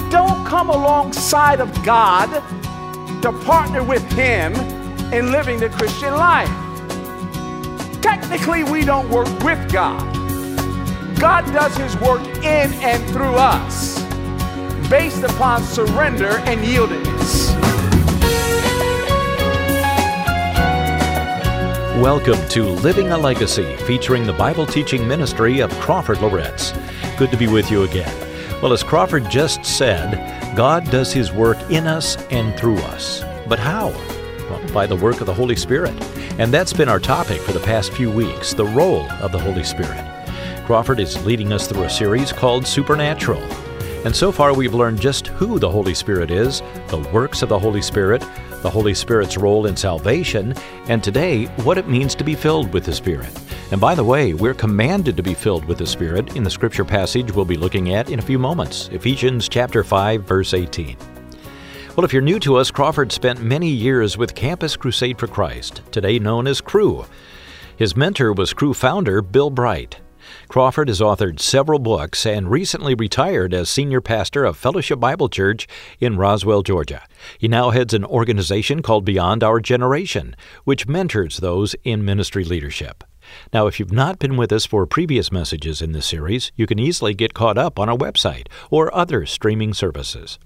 [0.00, 2.28] we don't come alongside of God
[3.22, 4.54] to partner with Him
[5.12, 6.48] in living the Christian life.
[8.00, 10.00] Technically, we don't work with God.
[11.18, 14.00] God does His work in and through us
[14.88, 17.50] based upon surrender and yieldedness.
[22.00, 26.72] Welcome to Living a Legacy, featuring the Bible teaching ministry of Crawford Loritts.
[27.18, 28.29] Good to be with you again.
[28.62, 33.24] Well, as Crawford just said, God does His work in us and through us.
[33.48, 33.88] But how?
[34.50, 35.94] Well, by the work of the Holy Spirit.
[36.38, 39.64] And that's been our topic for the past few weeks the role of the Holy
[39.64, 40.04] Spirit.
[40.66, 43.42] Crawford is leading us through a series called Supernatural.
[44.04, 47.58] And so far, we've learned just who the Holy Spirit is, the works of the
[47.58, 48.22] Holy Spirit,
[48.60, 50.54] the Holy Spirit's role in salvation,
[50.86, 53.32] and today, what it means to be filled with the Spirit.
[53.70, 56.84] And by the way, we're commanded to be filled with the Spirit in the scripture
[56.84, 60.96] passage we'll be looking at in a few moments Ephesians chapter 5, verse 18.
[61.96, 65.82] Well, if you're new to us, Crawford spent many years with Campus Crusade for Christ,
[65.92, 67.04] today known as Cru.
[67.76, 70.00] His mentor was Cru founder Bill Bright.
[70.48, 75.68] Crawford has authored several books and recently retired as senior pastor of Fellowship Bible Church
[76.00, 77.02] in Roswell, Georgia.
[77.38, 80.34] He now heads an organization called Beyond Our Generation,
[80.64, 83.04] which mentors those in ministry leadership.
[83.52, 86.78] Now, if you've not been with us for previous messages in this series, you can
[86.78, 90.38] easily get caught up on our website or other streaming services.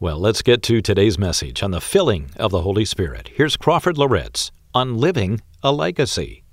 [0.00, 3.30] Well, let's get to today's message on the filling of the Holy Spirit.
[3.34, 6.44] Here's Crawford Loritts on living a legacy.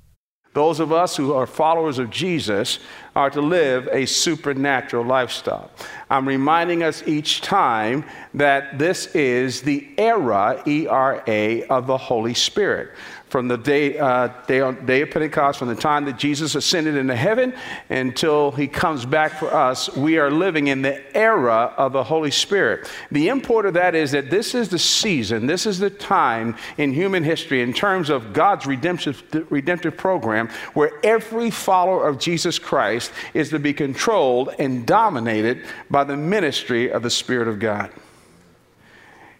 [0.53, 2.79] Those of us who are followers of Jesus
[3.13, 5.69] are to live a supernatural lifestyle.
[6.09, 11.97] I'm reminding us each time that this is the era, E R A, of the
[11.97, 12.91] Holy Spirit
[13.35, 17.17] from the day, uh, day, day of Pentecost, from the time that Jesus ascended into
[17.17, 17.53] heaven
[17.89, 22.31] until he comes back for us, we are living in the era of the Holy
[22.31, 22.89] Spirit.
[23.11, 26.93] The import of that is that this is the season, this is the time in
[26.93, 33.11] human history in terms of God's redemptive, redemptive program where every follower of Jesus Christ
[33.33, 37.91] is to be controlled and dominated by the ministry of the Spirit of God.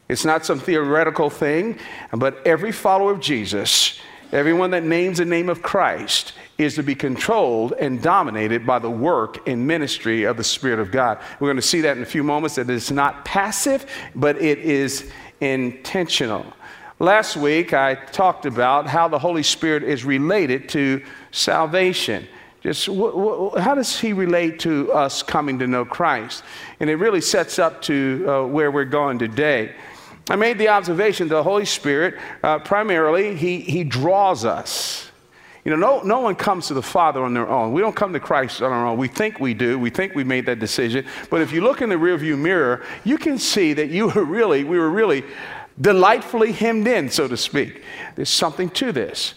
[0.08, 1.80] It's not some theoretical thing,
[2.12, 4.00] but every follower of Jesus,
[4.32, 8.90] everyone that names the name of Christ, is to be controlled and dominated by the
[8.90, 11.20] work and ministry of the Spirit of God.
[11.40, 14.60] We're going to see that in a few moments that it's not passive, but it
[14.60, 15.12] is
[15.42, 16.46] intentional.
[17.00, 22.26] Last week, I talked about how the Holy Spirit is related to salvation.
[22.62, 26.44] Just wh- wh- how does he relate to us coming to know Christ?
[26.80, 29.76] And it really sets up to uh, where we're going today.
[30.30, 35.12] I made the observation that the Holy Spirit, uh, primarily, he, he draws us.
[35.64, 37.74] You know, no, no one comes to the Father on their own.
[37.74, 38.98] We don't come to Christ on our own.
[38.98, 39.80] We think we do.
[39.80, 41.06] We think we made that decision.
[41.30, 44.64] But if you look in the rearview mirror, you can see that you were really,
[44.64, 45.24] we were really
[45.82, 47.84] delightfully hemmed in, so to speak.
[48.16, 49.34] There's something to this.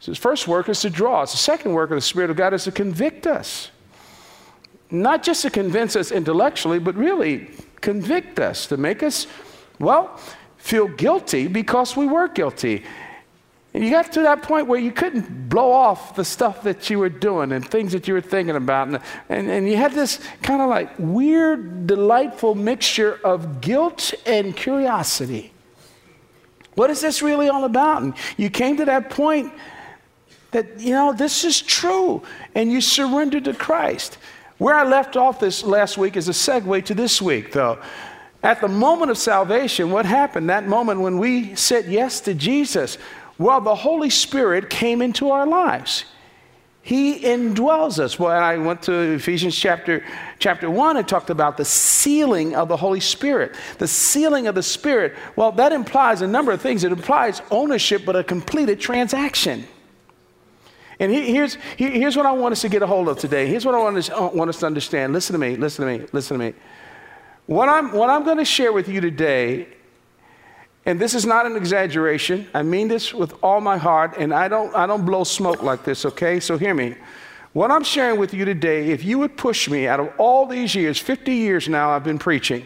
[0.00, 1.30] So his first work is to draw us.
[1.30, 3.70] The second work of the Spirit of God is to convict us.
[4.90, 7.50] Not just to convince us intellectually, but really
[7.80, 9.28] convict us, to make us
[9.82, 10.16] well,
[10.58, 12.84] feel guilty because we were guilty.
[13.74, 16.98] And you got to that point where you couldn't blow off the stuff that you
[16.98, 18.88] were doing and things that you were thinking about.
[18.88, 24.54] And, and, and you had this kind of like weird, delightful mixture of guilt and
[24.54, 25.52] curiosity.
[26.74, 28.02] What is this really all about?
[28.02, 29.52] And you came to that point
[30.52, 32.22] that, you know, this is true.
[32.54, 34.18] And you surrendered to Christ.
[34.58, 37.80] Where I left off this last week is a segue to this week, though.
[38.42, 40.50] At the moment of salvation, what happened?
[40.50, 42.98] That moment when we said yes to Jesus,
[43.38, 46.04] well, the Holy Spirit came into our lives.
[46.84, 48.18] He indwells us.
[48.18, 50.04] Well, I went to Ephesians chapter,
[50.40, 53.54] chapter 1 and talked about the sealing of the Holy Spirit.
[53.78, 56.82] The sealing of the Spirit, well, that implies a number of things.
[56.82, 59.64] It implies ownership, but a completed transaction.
[60.98, 63.46] And here's, here's what I want us to get a hold of today.
[63.46, 65.12] Here's what I want us, uh, want us to understand.
[65.12, 66.54] Listen to me, listen to me, listen to me.
[67.46, 69.68] What I'm, what I'm going to share with you today,
[70.86, 74.48] and this is not an exaggeration, I mean this with all my heart, and I
[74.48, 76.40] don't, I don't blow smoke like this, okay?
[76.40, 76.94] So hear me.
[77.52, 80.74] What I'm sharing with you today, if you would push me out of all these
[80.74, 82.64] years, 50 years now I've been preaching,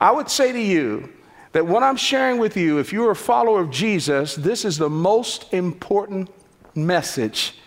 [0.00, 1.10] I would say to you
[1.52, 4.90] that what I'm sharing with you, if you're a follower of Jesus, this is the
[4.90, 6.28] most important
[6.74, 7.58] message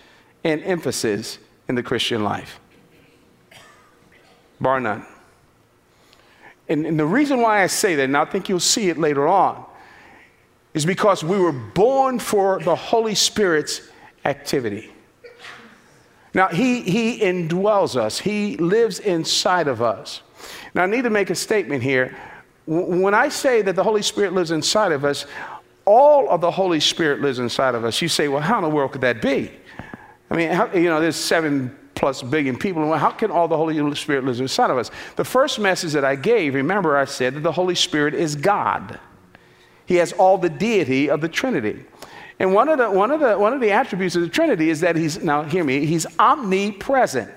[0.44, 2.60] and emphasis in the Christian life.
[4.60, 5.06] Bar none.
[6.70, 9.28] And, and the reason why I say that, and I think you'll see it later
[9.28, 9.64] on,
[10.74, 13.82] is because we were born for the Holy Spirit's
[14.26, 14.92] activity.
[16.34, 20.22] Now, he, he indwells us, He lives inside of us.
[20.76, 22.16] Now, I need to make a statement here.
[22.68, 25.26] When I say that the Holy Spirit lives inside of us,
[25.86, 28.02] all of the Holy Spirit lives inside of us.
[28.02, 29.50] You say, well, how in the world could that be?
[30.30, 32.84] I mean, how, you know, there's seven plus billion people.
[32.84, 34.92] And How can all the Holy Spirit live inside of us?
[35.16, 39.00] The first message that I gave, remember, I said that the Holy Spirit is God.
[39.86, 41.84] He has all the deity of the Trinity.
[42.40, 44.82] And one of the, one of the, one of the attributes of the Trinity is
[44.82, 47.32] that he's, now hear me, he's omnipresent.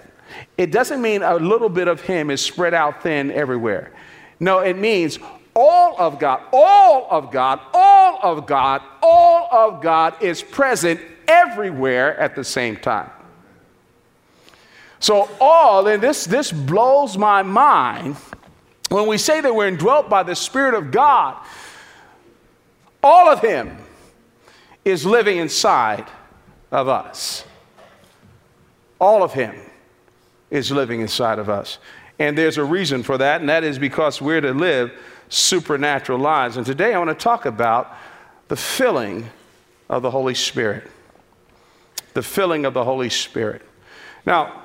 [0.58, 3.92] It doesn't mean a little bit of him is spread out thin everywhere.
[4.38, 5.18] No, it means
[5.54, 12.16] all of God, all of God, all of God, all of God is present everywhere
[12.18, 13.10] at the same time.
[15.00, 18.16] So, all, and this, this blows my mind
[18.90, 21.36] when we say that we're indwelt by the Spirit of God,
[23.02, 23.78] all of Him
[24.84, 26.06] is living inside
[26.70, 27.44] of us.
[29.00, 29.54] All of Him
[30.50, 31.78] is living inside of us.
[32.18, 34.92] And there's a reason for that, and that is because we're to live
[35.28, 36.56] supernatural lives.
[36.56, 37.96] And today I want to talk about
[38.48, 39.30] the filling
[39.88, 40.90] of the Holy Spirit.
[42.14, 43.62] The filling of the Holy Spirit.
[44.26, 44.64] Now,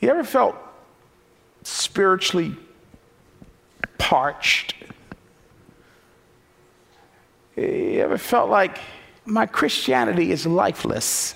[0.00, 0.56] you ever felt
[1.62, 2.56] spiritually
[3.98, 4.74] parched?
[7.56, 8.78] You ever felt like
[9.26, 11.34] my Christianity is lifeless?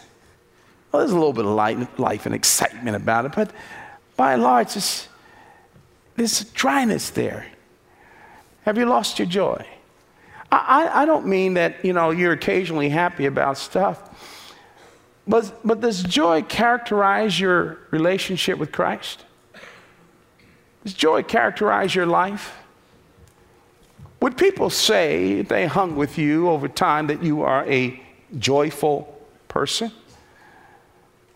[0.90, 3.50] Well, there's a little bit of life and excitement about it, but
[4.16, 5.08] by and large, it's
[6.16, 7.46] there's dryness there.
[8.62, 9.66] Have you lost your joy?
[10.52, 14.33] I, I, I don't mean that, you know, you're occasionally happy about stuff.
[15.26, 19.24] But, but does joy characterize your relationship with Christ?
[20.84, 22.52] Does joy characterize your life?
[24.20, 28.00] Would people say, they hung with you over time, that you are a
[28.38, 29.18] joyful
[29.48, 29.92] person?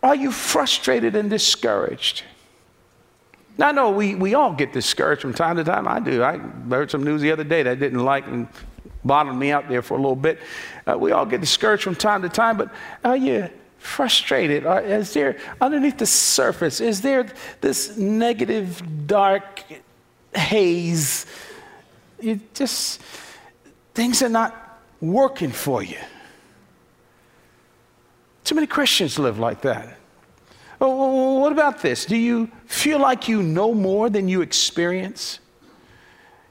[0.01, 2.23] Are you frustrated and discouraged?
[3.57, 5.87] Now, I know we, we all get discouraged from time to time.
[5.87, 6.23] I do.
[6.23, 8.47] I heard some news the other day that I didn't like and
[9.03, 10.39] bottomed me out there for a little bit.
[10.87, 12.71] Uh, we all get discouraged from time to time, but
[13.03, 13.49] are you
[13.79, 14.65] frustrated?
[14.65, 17.27] Are, is there, underneath the surface, is there
[17.61, 19.63] this negative, dark
[20.35, 21.25] haze?
[22.19, 23.01] You just,
[23.93, 25.97] things are not working for you.
[28.43, 29.97] Too many Christians live like that.
[30.81, 32.05] Oh, what about this?
[32.05, 35.39] Do you feel like you know more than you experience?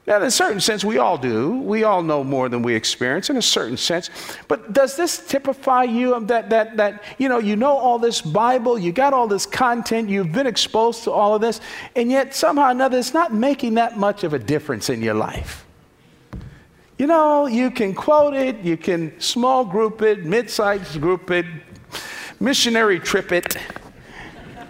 [0.09, 1.59] Now, in a certain sense, we all do.
[1.59, 4.09] We all know more than we experience in a certain sense.
[4.49, 8.79] But does this typify you that, that, that you know, you know all this Bible,
[8.79, 11.61] you got all this content, you've been exposed to all of this,
[11.95, 15.13] and yet somehow or another it's not making that much of a difference in your
[15.13, 15.67] life?
[16.97, 21.45] You know, you can quote it, you can small group it, mid sized group it,
[22.41, 23.59] missionary trip it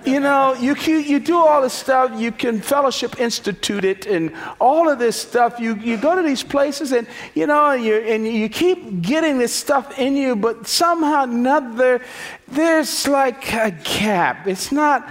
[0.09, 4.89] you know, you, you do all this stuff, you can fellowship institute it and all
[4.89, 5.61] of this stuff.
[5.61, 9.55] You, you go to these places and, you know, you, and you keep getting this
[9.55, 12.01] stuff in you, but somehow another,
[12.47, 14.47] there's like a gap.
[14.47, 15.09] It's not.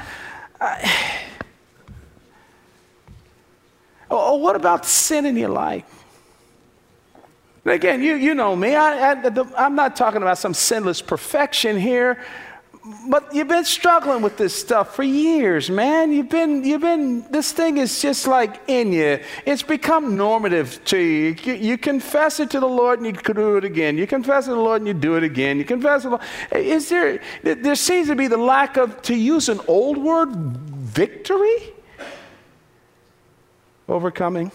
[0.59, 0.77] Uh,
[4.11, 5.85] oh, what about sin in your life?
[7.65, 8.75] again, you, you know me.
[8.75, 12.23] I, I, I'm not talking about some sinless perfection here
[13.09, 16.11] but you've been struggling with this stuff for years, man.
[16.11, 19.19] You've been, you've been, this thing is just like in you.
[19.45, 21.35] It's become normative to you.
[21.43, 23.97] You, you confess it to the Lord and you do it again.
[23.97, 25.57] You confess it to the Lord and you do it again.
[25.57, 26.21] You confess it.
[26.51, 31.73] Is there, there seems to be the lack of, to use an old word, victory?
[33.89, 34.51] Overcoming.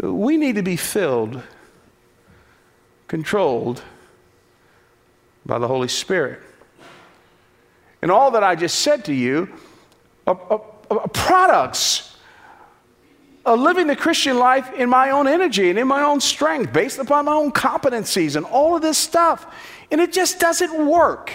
[0.00, 1.42] We need to be filled,
[3.08, 3.82] controlled,
[5.46, 6.40] by the Holy Spirit.
[8.02, 9.48] And all that I just said to you
[10.26, 12.16] are, are, are products
[13.44, 16.98] of living the Christian life in my own energy and in my own strength, based
[16.98, 19.54] upon my own competencies and all of this stuff.
[19.90, 21.32] And it just doesn't work.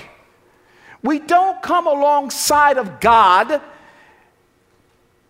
[1.01, 3.61] We don't come alongside of God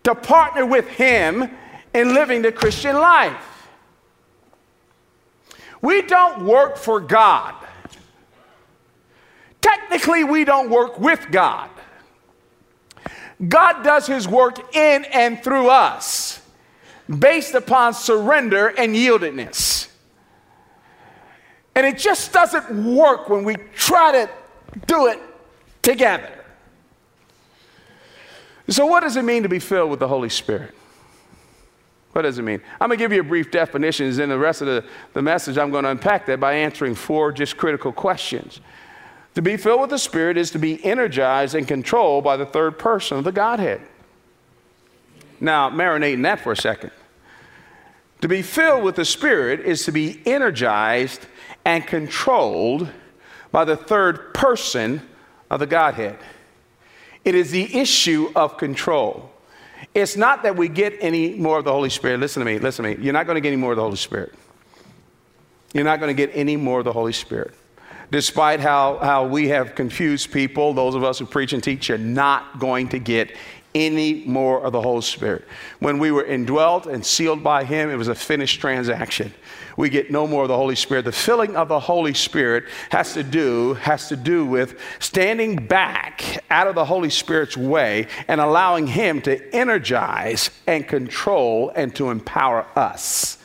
[0.02, 1.48] to partner with Him
[1.94, 3.68] in living the Christian life.
[5.80, 7.54] We don't work for God.
[9.62, 11.70] Technically, we don't work with God.
[13.48, 16.40] God does his work in and through us
[17.18, 19.88] based upon surrender and yieldedness.
[21.74, 24.30] And it just doesn't work when we try to
[24.86, 25.18] do it
[25.80, 26.30] together.
[28.68, 30.74] So, what does it mean to be filled with the Holy Spirit?
[32.12, 32.60] What does it mean?
[32.80, 35.22] I'm going to give you a brief definition, and then the rest of the, the
[35.22, 38.60] message, I'm going to unpack that by answering four just critical questions.
[39.34, 42.78] To be filled with the Spirit is to be energized and controlled by the third
[42.78, 43.80] person of the Godhead.
[45.40, 46.90] Now, marinate in that for a second.
[48.20, 51.26] To be filled with the Spirit is to be energized
[51.64, 52.88] and controlled
[53.50, 55.02] by the third person
[55.50, 56.18] of the Godhead.
[57.24, 59.30] It is the issue of control.
[59.94, 62.20] It's not that we get any more of the Holy Spirit.
[62.20, 63.04] Listen to me, listen to me.
[63.04, 64.32] You're not going to get any more of the Holy Spirit.
[65.72, 67.54] You're not going to get any more of the Holy Spirit.
[68.12, 71.96] Despite how, how we have confused people, those of us who preach and teach, you're
[71.96, 73.34] not going to get
[73.74, 75.46] any more of the Holy Spirit.
[75.78, 79.32] When we were indwelt and sealed by Him, it was a finished transaction.
[79.78, 81.06] We get no more of the Holy Spirit.
[81.06, 86.44] The filling of the Holy Spirit has to do has to do with standing back
[86.50, 92.10] out of the Holy Spirit's way and allowing Him to energize and control and to
[92.10, 93.38] empower us.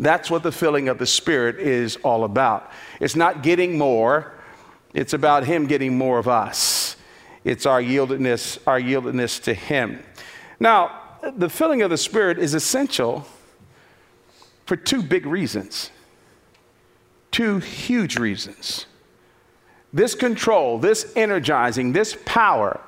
[0.00, 2.70] That's what the filling of the Spirit is all about.
[3.00, 4.32] It's not getting more,
[4.94, 6.96] it's about Him getting more of us.
[7.42, 10.02] It's our yieldedness, our yieldedness to Him.
[10.60, 11.00] Now,
[11.36, 13.26] the filling of the Spirit is essential
[14.66, 15.90] for two big reasons.
[17.30, 18.86] Two huge reasons.
[19.92, 22.80] This control, this energizing, this power,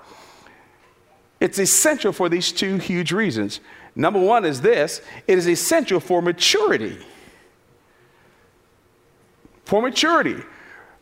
[1.40, 3.60] it's essential for these two huge reasons.
[3.96, 6.98] Number one is this it is essential for maturity.
[9.72, 10.36] For maturity.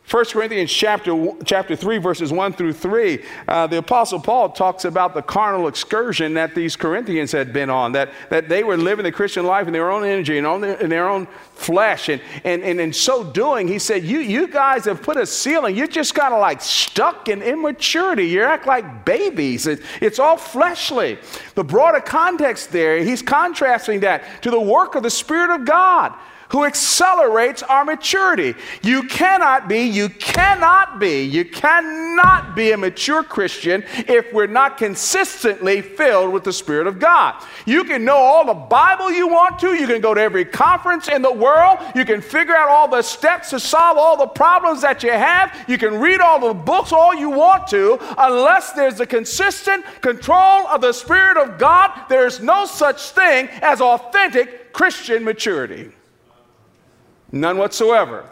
[0.09, 5.13] 1 Corinthians chapter, chapter 3, verses 1 through 3, uh, the Apostle Paul talks about
[5.13, 9.11] the carnal excursion that these Corinthians had been on, that, that they were living the
[9.11, 12.07] Christian life in their own energy and on their, in their own flesh.
[12.07, 15.75] And, and, and in so doing, he said, you, you guys have put a ceiling.
[15.75, 18.25] You're just kind of like stuck in immaturity.
[18.25, 19.67] You act like babies.
[19.67, 21.17] It, it's all fleshly.
[21.55, 26.13] The broader context there, he's contrasting that to the work of the Spirit of God
[26.51, 28.53] who accelerates our maturity.
[28.83, 34.77] You cannot be, you cannot be, you cannot be a mature Christian if we're not
[34.77, 37.41] consistently filled with the Spirit of God.
[37.65, 41.07] You can know all the Bible you want to, you can go to every conference
[41.07, 44.81] in the world, you can figure out all the steps to solve all the problems
[44.81, 48.99] that you have, you can read all the books all you want to, unless there's
[48.99, 55.23] a consistent control of the Spirit of God, there's no such thing as authentic Christian
[55.23, 55.91] maturity.
[57.31, 58.25] None whatsoever.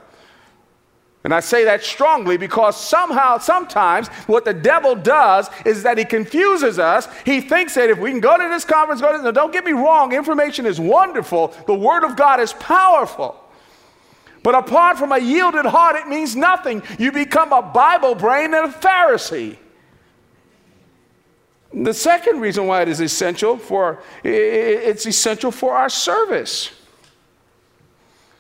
[1.24, 6.06] And I say that strongly because somehow, sometimes, what the devil does is that he
[6.06, 7.10] confuses us.
[7.26, 9.34] He thinks that if we can go to this conference, go to this.
[9.34, 11.54] don't get me wrong, information is wonderful.
[11.68, 13.36] The Word of God is powerful.
[14.44, 16.82] But apart from a yielded heart, it means nothing.
[16.98, 19.58] You become a Bible brain and a Pharisee.
[21.74, 26.72] The second reason why it is essential for it's essential for our service.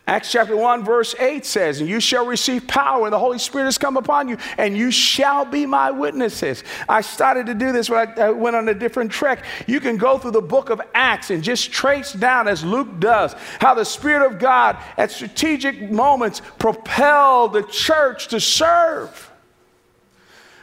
[0.09, 3.65] Acts chapter 1, verse 8 says, And you shall receive power, and the Holy Spirit
[3.65, 6.63] has come upon you, and you shall be my witnesses.
[6.89, 9.45] I started to do this when I went on a different trek.
[9.67, 13.35] You can go through the book of Acts and just trace down, as Luke does,
[13.61, 19.28] how the Spirit of God at strategic moments propelled the church to serve.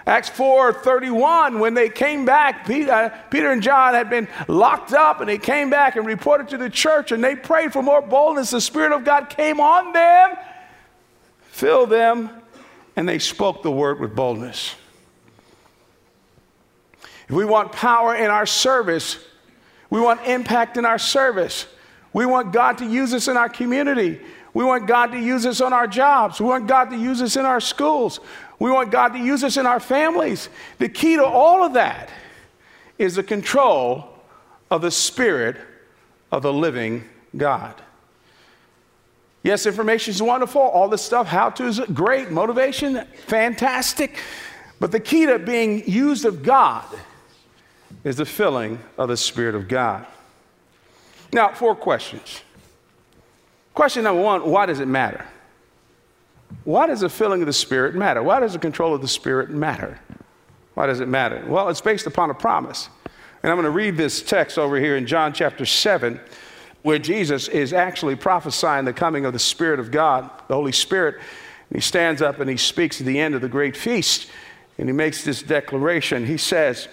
[0.07, 4.93] Acts 4 31, when they came back, Peter, uh, Peter and John had been locked
[4.93, 8.01] up and they came back and reported to the church and they prayed for more
[8.01, 8.51] boldness.
[8.51, 10.37] The Spirit of God came on them,
[11.43, 12.31] filled them,
[12.95, 14.77] and they spoke the word with boldness.
[17.29, 19.19] If we want power in our service,
[19.91, 21.67] we want impact in our service,
[22.13, 24.21] we want God to use us in our community.
[24.57, 26.41] We want God to use us on our jobs.
[26.41, 28.21] We want God to use us in our schools.
[28.59, 30.49] We want God to use us in our families.
[30.79, 32.09] The key to all of that
[32.97, 34.09] is the control
[34.71, 35.59] of the Spirit
[36.33, 37.05] of the living
[37.37, 37.75] God.
[39.43, 40.63] Yes, information is wonderful.
[40.63, 42.31] All this stuff, how to is great.
[42.31, 44.17] Motivation, fantastic.
[44.81, 46.87] But the key to being used of God
[48.05, 50.07] is the filling of the Spirit of God.
[51.31, 52.41] Now, four questions.
[53.77, 55.25] Question number one why does it matter?
[56.65, 58.23] Why does the filling of the Spirit matter?
[58.23, 60.01] Why does the control of the Spirit matter?
[60.73, 61.45] Why does it matter?
[61.47, 62.89] Well, it's based upon a promise.
[63.43, 66.19] And I'm going to read this text over here in John chapter 7,
[66.85, 71.17] where Jesus is actually prophesying the coming of the Spirit of God, the Holy Spirit.
[71.69, 74.31] And he stands up and he speaks at the end of the great feast,
[74.79, 76.25] and he makes this declaration.
[76.25, 76.89] He says,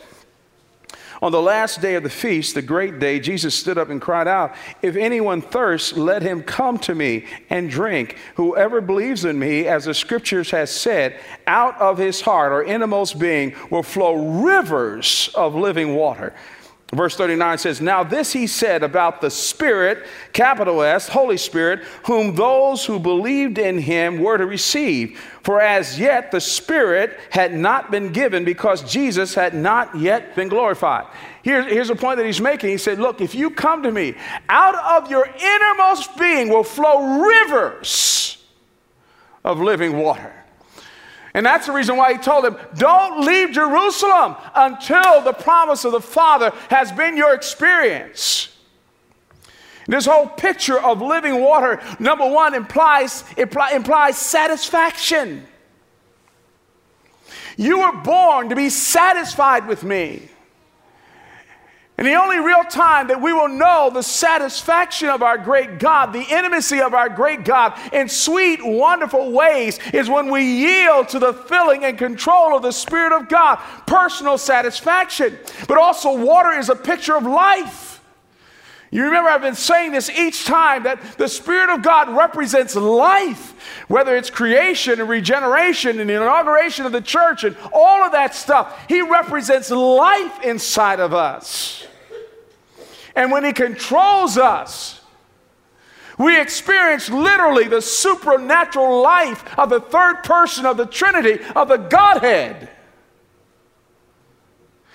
[1.23, 4.27] on the last day of the feast, the great day, Jesus stood up and cried
[4.27, 8.17] out, If anyone thirsts, let him come to me and drink.
[8.35, 13.17] Whoever believes in me, as the scriptures has said, out of his heart or innermost
[13.19, 16.33] being will flow rivers of living water.
[16.93, 22.35] Verse 39 says, Now this he said about the Spirit, capital S, Holy Spirit, whom
[22.35, 25.19] those who believed in him were to receive.
[25.41, 30.49] For as yet the Spirit had not been given because Jesus had not yet been
[30.49, 31.07] glorified.
[31.43, 32.69] Here, here's a point that he's making.
[32.69, 34.15] He said, Look, if you come to me,
[34.49, 38.37] out of your innermost being will flow rivers
[39.43, 40.42] of living water.
[41.33, 45.91] And that's the reason why he told him, Don't leave Jerusalem until the promise of
[45.91, 48.49] the Father has been your experience.
[49.87, 55.45] This whole picture of living water, number one, implies, imply, implies satisfaction.
[57.57, 60.29] You were born to be satisfied with me.
[61.97, 66.11] And the only real time that we will know the satisfaction of our great God,
[66.11, 71.19] the intimacy of our great God in sweet, wonderful ways is when we yield to
[71.19, 73.57] the filling and control of the Spirit of God.
[73.85, 75.37] Personal satisfaction.
[75.67, 77.92] But also, water is a picture of life.
[78.93, 83.87] You remember, I've been saying this each time that the Spirit of God represents life,
[83.87, 88.35] whether it's creation and regeneration and the inauguration of the church and all of that
[88.35, 88.85] stuff.
[88.87, 91.87] He represents life inside of us.
[93.15, 95.01] And when He controls us,
[96.19, 101.77] we experience literally the supernatural life of the third person of the Trinity, of the
[101.77, 102.69] Godhead.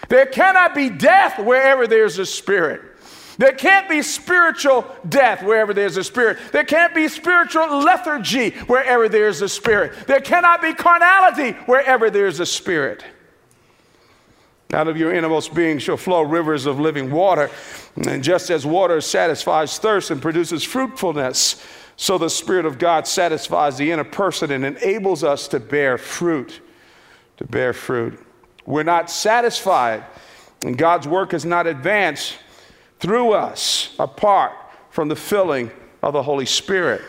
[0.09, 2.88] There cannot be death wherever there's a spirit.
[3.39, 6.39] There can't be spiritual death wherever there's a spirit.
[6.51, 10.09] There can't be spiritual lethargy wherever there's a spirit.
[10.09, 13.05] There cannot be carnality wherever there's a spirit.
[14.73, 17.49] Out of your innermost being shall flow rivers of living water.
[17.97, 21.65] And just as water satisfies thirst and produces fruitfulness,
[21.97, 26.61] so the Spirit of God satisfies the inner person and enables us to bear fruit.
[27.39, 28.25] To bear fruit.
[28.67, 30.05] We're not satisfied,
[30.65, 32.37] and God's work is not advanced
[33.01, 34.53] through us apart
[34.91, 35.71] from the filling
[36.03, 37.03] of the Holy Spirit.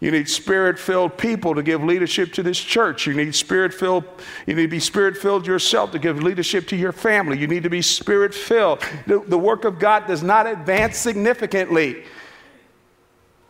[0.00, 3.06] You need spirit filled people to give leadership to this church.
[3.06, 4.04] You need spirit filled,
[4.46, 7.38] you need to be spirit filled yourself to give leadership to your family.
[7.38, 8.80] You need to be spirit filled.
[9.06, 12.04] The, the work of God does not advance significantly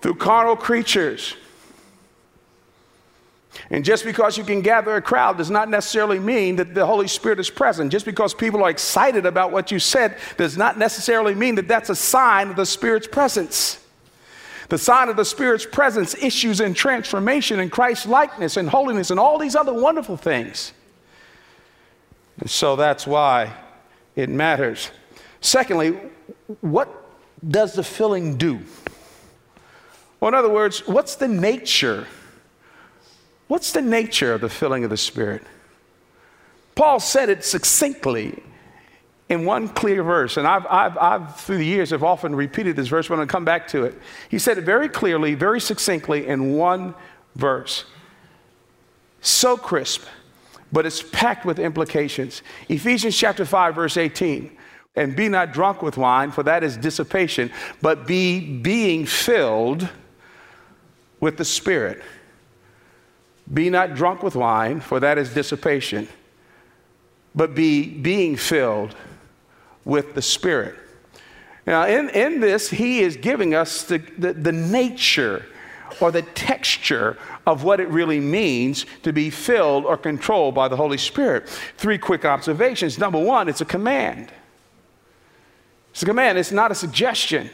[0.01, 1.35] through carnal creatures.
[3.71, 7.09] And just because you can gather a crowd does not necessarily mean that the Holy
[7.09, 7.91] Spirit is present.
[7.91, 11.91] Just because people are excited about what you said does not necessarily mean that that's
[11.91, 13.83] a sign of the Spirit's presence.
[14.69, 19.19] The sign of the Spirit's presence issues in transformation and Christ likeness and holiness and
[19.19, 20.73] all these other wonderful things.
[22.39, 23.53] And so that's why
[24.15, 24.91] it matters.
[25.41, 25.99] Secondly,
[26.61, 26.89] what
[27.49, 28.61] does the filling do?
[30.21, 32.07] Well, in other words, what's the nature
[33.49, 35.43] What's the nature of the filling of the Spirit?
[36.75, 38.43] Paul said it succinctly
[39.29, 42.89] in one clear verse, and I've, I've, I've, through the years, have often repeated this
[42.89, 43.95] verse, but I'm going to come back to it.
[44.29, 46.95] He said it very clearly, very succinctly in one
[47.35, 47.85] verse.
[49.21, 50.05] So crisp,
[50.71, 52.43] but it's packed with implications.
[52.69, 54.57] Ephesians chapter 5, verse 18.
[54.95, 57.51] And be not drunk with wine, for that is dissipation,
[57.83, 59.89] but be being filled
[61.21, 62.03] with the Spirit.
[63.53, 66.09] Be not drunk with wine, for that is dissipation,
[67.35, 68.97] but be being filled
[69.85, 70.75] with the Spirit.
[71.67, 75.47] Now, in, in this, he is giving us the, the, the nature
[76.01, 80.77] or the texture of what it really means to be filled or controlled by the
[80.77, 81.49] Holy Spirit.
[81.77, 82.99] Three quick observations.
[82.99, 84.33] Number one, it's a command.
[85.91, 87.49] It's a command, it's not a suggestion.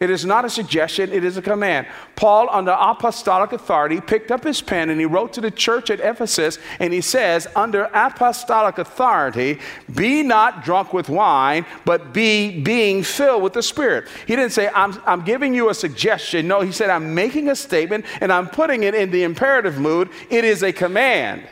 [0.00, 1.86] It is not a suggestion, it is a command.
[2.16, 6.00] Paul, under apostolic authority, picked up his pen and he wrote to the church at
[6.00, 9.60] Ephesus and he says, Under apostolic authority,
[9.94, 14.08] be not drunk with wine, but be being filled with the Spirit.
[14.26, 16.48] He didn't say, I'm, I'm giving you a suggestion.
[16.48, 20.10] No, he said, I'm making a statement and I'm putting it in the imperative mood.
[20.28, 21.46] It is a command.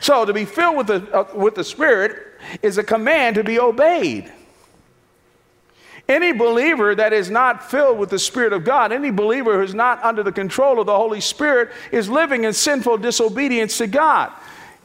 [0.00, 3.58] So to be filled with the, uh, with the Spirit is a command to be
[3.58, 4.32] obeyed.
[6.08, 10.02] Any believer that is not filled with the Spirit of God, any believer who's not
[10.02, 14.32] under the control of the Holy Spirit, is living in sinful disobedience to God.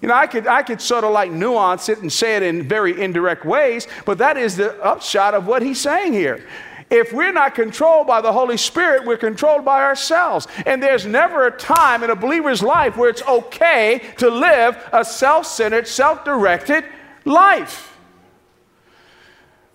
[0.01, 2.67] You know, I could, I could sort of like nuance it and say it in
[2.67, 6.45] very indirect ways, but that is the upshot of what he's saying here.
[6.89, 10.45] If we're not controlled by the Holy Spirit, we're controlled by ourselves.
[10.65, 15.05] And there's never a time in a believer's life where it's okay to live a
[15.05, 16.83] self centered, self directed
[17.23, 17.92] life.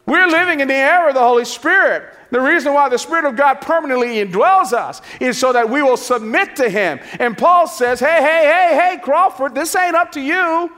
[0.08, 2.14] We're living in the era of the Holy Spirit.
[2.30, 5.98] The reason why the Spirit of God permanently indwells us is so that we will
[5.98, 6.98] submit to Him.
[7.20, 10.72] And Paul says, hey, hey, hey, hey, Crawford, this ain't up to you.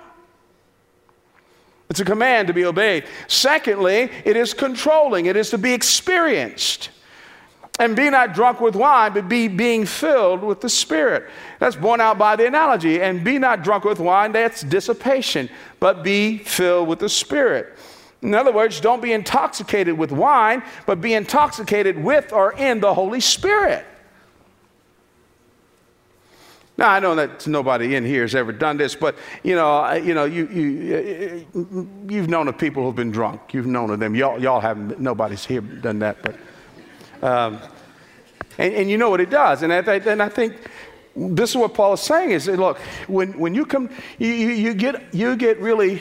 [1.88, 3.04] It's a command to be obeyed.
[3.28, 6.90] Secondly, it is controlling, it is to be experienced.
[7.78, 11.30] And be not drunk with wine, but be being filled with the Spirit.
[11.60, 13.00] That's borne out by the analogy.
[13.00, 17.78] And be not drunk with wine, that's dissipation, but be filled with the Spirit.
[18.22, 22.92] In other words, don't be intoxicated with wine, but be intoxicated with or in the
[22.92, 23.86] Holy Spirit.
[26.76, 30.14] Now I know that nobody in here has ever done this, but you know, you
[30.14, 31.46] know, you you
[32.08, 33.52] you've known of people who've been drunk.
[33.52, 34.14] You've known of them.
[34.14, 34.98] Y'all y'all haven't.
[34.98, 36.36] Nobody's here done that, but
[37.22, 37.60] um,
[38.56, 39.62] and, and you know what it does.
[39.62, 40.56] And I, and I think
[41.14, 42.78] this is what Paul is saying: is that, look,
[43.08, 46.00] when when you come, you, you, you get you get really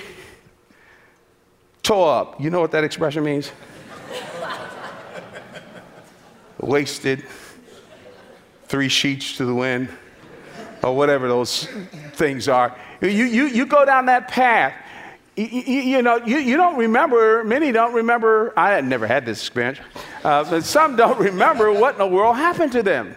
[1.90, 2.40] tore up.
[2.40, 3.52] You know what that expression means?
[6.60, 7.26] Wasted.
[8.68, 9.90] Three sheets to the wind
[10.84, 11.66] or whatever those
[12.14, 12.78] things are.
[13.02, 14.76] You, you, you go down that path.
[15.36, 19.26] You, you, you know, you, you don't remember, many don't remember, I had never had
[19.26, 19.80] this experience,
[20.24, 23.16] uh, but some don't remember what in the world happened to them.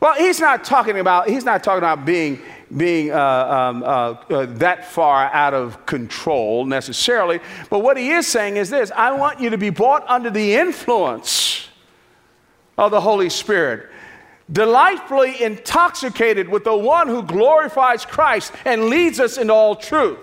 [0.00, 2.40] Well, he's not talking about, he's not talking about being,
[2.76, 8.26] being uh, um, uh, uh, that far out of control necessarily, but what he is
[8.26, 11.68] saying is this I want you to be brought under the influence
[12.78, 13.90] of the Holy Spirit
[14.52, 20.18] delightfully intoxicated with the one who glorifies Christ and leads us into all truth.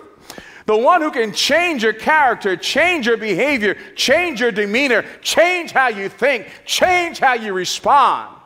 [0.66, 5.88] The one who can change your character, change your behavior, change your demeanor, change how
[5.88, 8.37] you think, change how you respond.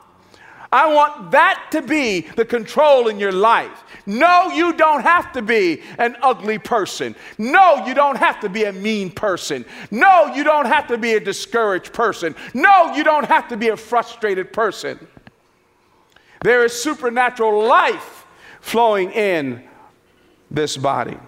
[0.72, 3.84] I want that to be the control in your life.
[4.06, 7.14] No, you don't have to be an ugly person.
[7.36, 9.66] No, you don't have to be a mean person.
[9.90, 12.34] No, you don't have to be a discouraged person.
[12.54, 14.98] No, you don't have to be a frustrated person.
[16.42, 18.26] There is supernatural life
[18.60, 19.62] flowing in
[20.50, 21.18] this body.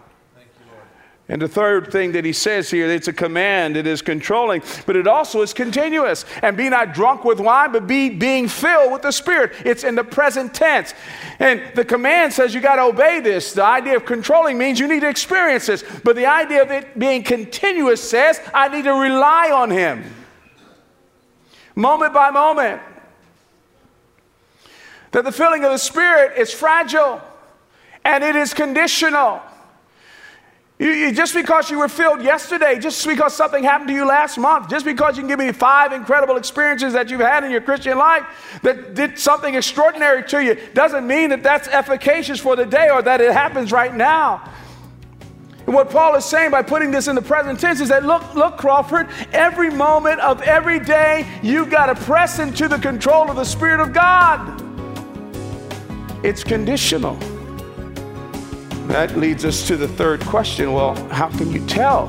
[1.27, 4.95] And the third thing that he says here, it's a command, it is controlling, but
[4.95, 6.27] it also is continuous.
[6.43, 9.53] And be not drunk with wine, but be being filled with the Spirit.
[9.65, 10.93] It's in the present tense.
[11.39, 13.55] And the command says you got to obey this.
[13.55, 15.83] The idea of controlling means you need to experience this.
[16.05, 20.05] But the idea of it being continuous says I need to rely on Him.
[21.75, 22.83] Moment by moment
[25.13, 27.23] that the filling of the Spirit is fragile
[28.05, 29.41] and it is conditional.
[30.85, 34.37] You, you, just because you were filled yesterday, just because something happened to you last
[34.37, 37.63] month, just because you can give me five incredible experiences that you've had in your
[37.63, 38.27] Christian life
[38.61, 43.01] that did something extraordinary to you, doesn't mean that that's efficacious for the day or
[43.01, 44.47] that it happens right now.
[45.65, 48.35] And what Paul is saying by putting this in the present tense is that look,
[48.35, 53.37] look, Crawford, every moment of every day, you've got to press into the control of
[53.37, 54.61] the Spirit of God.
[56.23, 57.19] It's conditional.
[58.95, 60.73] That leads us to the third question.
[60.73, 62.07] Well, how can you tell?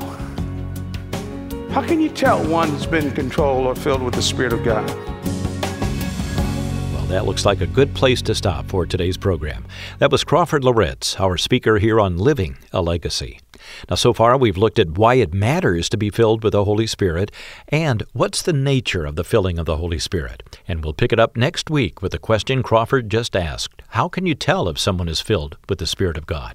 [1.70, 4.88] How can you tell one's been controlled or filled with the Spirit of God?
[6.92, 9.66] Well, that looks like a good place to stop for today's program.
[9.98, 13.40] That was Crawford Loritts, our speaker here on Living a Legacy.
[13.90, 16.86] Now, so far, we've looked at why it matters to be filled with the Holy
[16.86, 17.32] Spirit
[17.66, 20.60] and what's the nature of the filling of the Holy Spirit.
[20.68, 24.24] And we'll pick it up next week with the question Crawford just asked How can
[24.24, 26.54] you tell if someone is filled with the Spirit of God?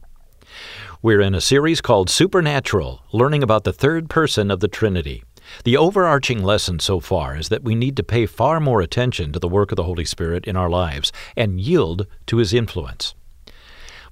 [1.03, 5.23] We're in a series called Supernatural, learning about the third person of the Trinity.
[5.63, 9.39] The overarching lesson so far is that we need to pay far more attention to
[9.39, 13.15] the work of the Holy Spirit in our lives and yield to His influence.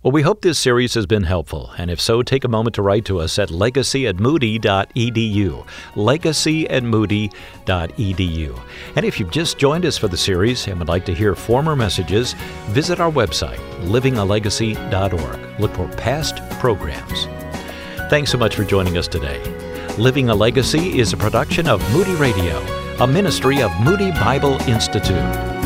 [0.01, 2.81] Well, we hope this series has been helpful, and if so, take a moment to
[2.81, 5.67] write to us at legacy at moody.edu.
[5.97, 8.61] Legacy at moody.edu.
[8.95, 11.75] And if you've just joined us for the series and would like to hear former
[11.75, 12.31] messages,
[12.69, 15.59] visit our website, livingalegacy.org.
[15.59, 17.25] Look for past programs.
[18.09, 19.43] Thanks so much for joining us today.
[19.97, 22.57] Living a Legacy is a production of Moody Radio,
[23.01, 25.58] a ministry of Moody Bible Institute.